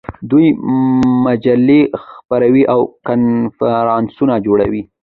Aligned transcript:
دوی 0.29 0.47
مجلې 1.25 1.81
خپروي 2.03 2.63
او 2.73 2.79
کنفرانسونه 3.07 4.35
جوړوي. 4.45 4.81